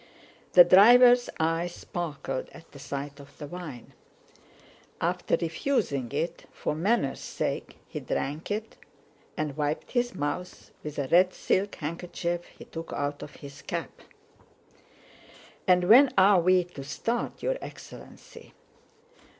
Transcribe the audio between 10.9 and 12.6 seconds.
a red silk handkerchief